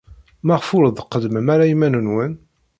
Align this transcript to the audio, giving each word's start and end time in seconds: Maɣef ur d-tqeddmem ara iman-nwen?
Maɣef 0.45 0.69
ur 0.77 0.85
d-tqeddmem 0.87 1.47
ara 1.53 1.65
iman-nwen? 1.73 2.33